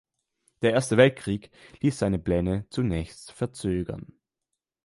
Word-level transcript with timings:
Der 0.63 0.71
Erste 0.73 0.97
Weltkrieg 0.97 1.51
ließ 1.81 1.99
seine 1.99 2.17
Pläne 2.17 2.65
zunächst 2.71 3.33
verzögern. 3.33 4.19